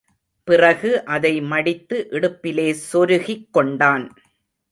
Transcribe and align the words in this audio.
பிறகு 0.47 1.05
அதை 1.05 1.41
மடித்து 1.41 2.07
இடுப்பிலே 2.11 2.67
சொருகிக் 2.91 3.45
கொண்டான். 3.51 4.05